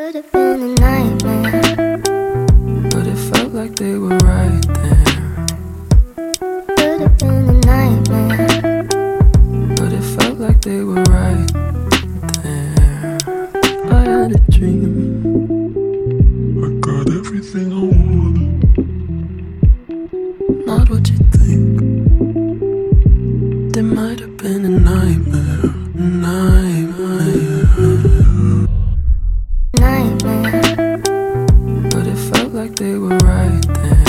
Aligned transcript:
Could 0.00 0.14
have 0.14 0.32
been 0.32 0.62
a 0.62 0.68
nightmare. 0.80 1.98
But 2.88 3.06
it 3.06 3.18
felt 3.28 3.52
like 3.52 3.76
they 3.76 3.96
were 3.98 4.16
right 4.16 4.62
there. 4.80 5.46
Could 6.78 7.00
have 7.02 7.18
been 7.18 7.50
a 7.50 7.52
nightmare. 7.68 8.86
But 9.76 9.92
it 9.92 10.02
felt 10.16 10.38
like 10.38 10.62
they 10.62 10.82
were 10.82 11.02
right 11.02 11.46
there. 12.42 13.18
I 13.92 14.00
had 14.08 14.32
a 14.32 14.38
dream. 14.50 15.20
I 16.64 16.66
got 16.80 17.06
everything 17.10 17.70
I 17.70 17.82
wanted. 17.92 18.52
Not 20.64 20.88
what 20.88 21.10
you 21.10 21.18
think. 21.36 21.78
There 23.74 23.82
might 23.84 24.20
have 24.20 24.38
been 24.38 24.64
a 24.64 24.68
nightmare. 24.70 25.74
Nightmare. 25.94 26.59
like 32.60 32.76
they 32.76 32.92
were 32.92 33.16
right 33.16 33.62
then. 33.68 33.99